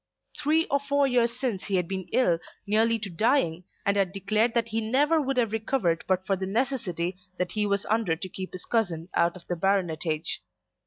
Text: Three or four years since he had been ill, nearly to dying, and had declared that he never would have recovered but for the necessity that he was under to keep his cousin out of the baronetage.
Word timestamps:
Three 0.35 0.65
or 0.71 0.79
four 0.79 1.05
years 1.05 1.37
since 1.39 1.65
he 1.65 1.75
had 1.75 1.87
been 1.87 2.07
ill, 2.11 2.39
nearly 2.65 2.97
to 2.97 3.09
dying, 3.11 3.65
and 3.85 3.95
had 3.95 4.11
declared 4.11 4.55
that 4.55 4.69
he 4.69 4.81
never 4.81 5.21
would 5.21 5.37
have 5.37 5.51
recovered 5.51 6.03
but 6.07 6.25
for 6.25 6.35
the 6.35 6.47
necessity 6.47 7.17
that 7.37 7.51
he 7.51 7.67
was 7.67 7.85
under 7.85 8.15
to 8.15 8.27
keep 8.27 8.51
his 8.51 8.65
cousin 8.65 9.09
out 9.13 9.35
of 9.35 9.45
the 9.45 9.55
baronetage. 9.55 10.41